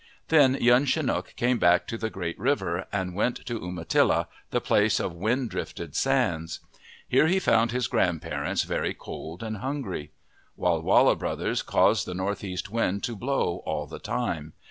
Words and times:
Then 0.29 0.55
Young 0.55 0.85
Chinook 0.85 1.35
came 1.35 1.59
back 1.59 1.85
to 1.85 1.95
the 1.95 2.09
Great 2.09 2.39
River 2.39 2.87
and 2.91 3.13
went 3.13 3.45
to 3.45 3.63
Umatilla, 3.63 4.27
the 4.49 4.59
place 4.59 4.99
of 4.99 5.13
wind 5.13 5.51
drifted 5.51 5.95
sands. 5.95 6.59
Here 7.07 7.27
he 7.27 7.37
found 7.37 7.69
his 7.71 7.85
grandparents 7.85 8.63
very 8.63 8.95
cold 8.95 9.43
and 9.43 9.57
hungry. 9.57 10.09
Walla 10.55 10.79
Walla 10.81 11.15
brothers 11.15 11.61
caused 11.61 12.07
the 12.07 12.15
north 12.15 12.43
east 12.43 12.71
wind 12.71 13.03
to 13.03 13.15
blow 13.15 13.61
all 13.63 13.85
the 13.85 13.99
time. 13.99 14.53